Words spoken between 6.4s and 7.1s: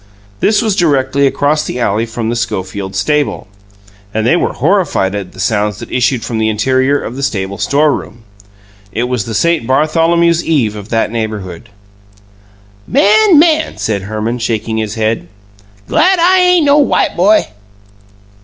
interior